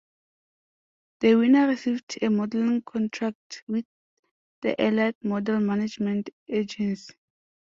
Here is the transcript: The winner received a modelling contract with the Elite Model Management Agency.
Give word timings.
The 1.19 1.35
winner 1.35 1.67
received 1.67 2.17
a 2.23 2.29
modelling 2.31 2.81
contract 2.81 3.61
with 3.67 3.85
the 4.63 4.73
Elite 4.83 5.15
Model 5.23 5.59
Management 5.59 6.31
Agency. 6.47 7.13